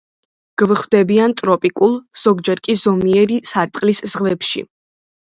[0.59, 1.91] გვხვდებიან ტროპიკულ,
[2.21, 4.65] ზოგჯერ კი ზომიერი სარტყლის ზღვებში.